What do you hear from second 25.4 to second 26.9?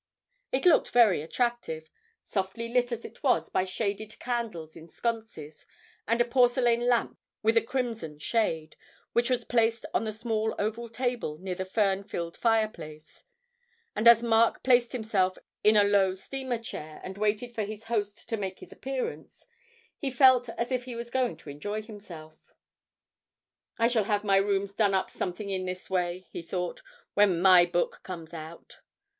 in this way,' he thought,